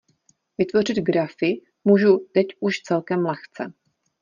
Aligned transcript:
Vytvořit 0.57 0.97
grafy 0.97 1.61
můžu 1.83 2.27
teď 2.33 2.47
už 2.61 2.77
celkem 2.79 3.25
lehce. 3.25 3.73